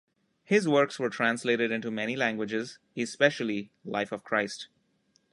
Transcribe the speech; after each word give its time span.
His 0.43 0.67
works 0.67 0.97
were 0.97 1.11
translated 1.11 1.69
into 1.69 1.91
many 1.91 2.15
languages, 2.15 2.79
especially 2.97 3.69
"Life 3.85 4.11
of 4.11 4.23
Christ". 4.23 4.67